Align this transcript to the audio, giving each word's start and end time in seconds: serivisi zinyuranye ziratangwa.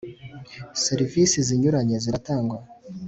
serivisi 0.83 1.37
zinyuranye 1.47 1.95
ziratangwa. 2.03 2.57